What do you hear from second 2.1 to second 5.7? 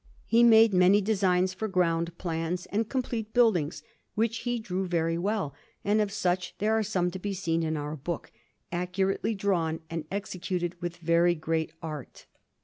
plans and complete buildings, which he drew very well;